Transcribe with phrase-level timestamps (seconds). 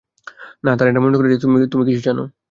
[0.63, 2.23] না, তারা এটা মনে করে যে, তুমি কিছু জানো।